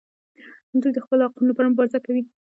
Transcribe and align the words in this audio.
دوی 0.81 0.91
د 0.93 0.99
خپلو 1.05 1.21
حقونو 1.27 1.49
لپاره 1.51 1.69
مبارزه 1.71 1.99
کوي. 2.05 2.21